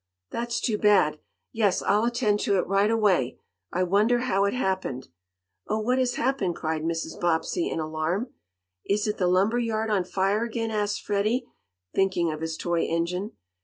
[0.31, 1.19] That's too bad!
[1.51, 3.37] Yes, I'll attend to it right away.
[3.71, 5.09] I wonder how it happened?"
[5.67, 7.19] "Oh, what has happened?" cried Mrs.
[7.19, 8.29] Bobbsey, in alarm.
[8.83, 11.45] "Is the lumber yard on fire again?" asked Freddie,
[11.93, 13.33] thinking of his toy engine.